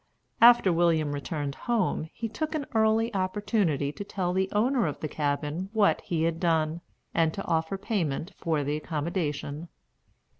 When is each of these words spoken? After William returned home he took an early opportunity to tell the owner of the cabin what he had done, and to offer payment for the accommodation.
After 0.41 0.73
William 0.73 1.11
returned 1.11 1.53
home 1.53 2.09
he 2.11 2.27
took 2.27 2.55
an 2.55 2.65
early 2.73 3.13
opportunity 3.13 3.91
to 3.91 4.03
tell 4.03 4.33
the 4.33 4.49
owner 4.51 4.87
of 4.87 4.99
the 4.99 5.07
cabin 5.07 5.69
what 5.73 6.01
he 6.01 6.23
had 6.23 6.39
done, 6.39 6.81
and 7.13 7.31
to 7.35 7.45
offer 7.45 7.77
payment 7.77 8.33
for 8.35 8.63
the 8.63 8.75
accommodation. 8.77 9.67